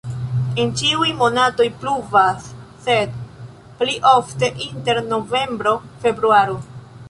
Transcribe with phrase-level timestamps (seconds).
[0.61, 2.49] En ĉiuj monatoj pluvas,
[2.87, 3.13] sed
[3.83, 6.61] pli ofte inter novembro-februaro.